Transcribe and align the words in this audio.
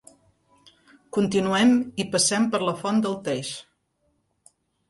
Continuem 1.17 1.75
i 2.05 2.07
passem 2.15 2.49
per 2.57 2.63
la 2.71 2.75
font 2.83 3.05
del 3.07 3.19
Teix. 3.29 3.55